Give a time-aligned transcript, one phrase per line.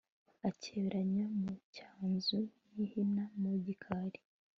[0.49, 2.39] akeberanya mu cyanzu
[2.75, 4.19] yihina mu gikari